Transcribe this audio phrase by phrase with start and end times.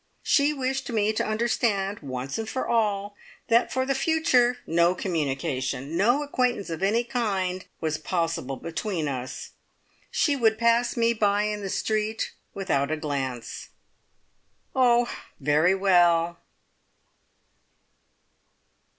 [0.23, 3.15] She wished me to understand, once and for all,
[3.49, 9.51] that for the future no communication, no acquaintance of any kind was possible between us.
[10.09, 13.69] She would pass me by in the street without a glance.
[14.75, 15.07] Oh,
[15.39, 16.39] very well!